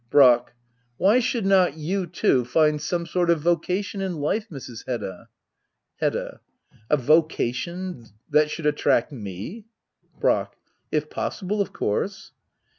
Brack. 0.09 0.53
Why 0.97 1.19
should 1.19 1.45
not 1.45 1.73
you^ 1.73 2.11
too, 2.11 2.43
find 2.43 2.81
some 2.81 3.05
sort 3.05 3.29
of 3.29 3.41
vocation 3.41 4.01
in 4.01 4.15
life, 4.15 4.49
Mrs. 4.49 4.83
Hedda? 4.87 5.29
Hedda. 5.97 6.39
A 6.89 6.97
vocation— 6.97 8.07
that 8.31 8.49
should 8.49 8.65
attract 8.65 9.11
me? 9.11 9.65
Brack. 10.19 10.53
If 10.91 11.11
possible, 11.11 11.61
of 11.61 11.71
course. 11.71 12.31